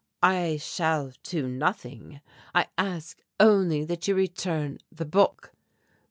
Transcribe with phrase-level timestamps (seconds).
[0.23, 2.21] "I shall do nothing.
[2.55, 5.51] I ask only that you return the book."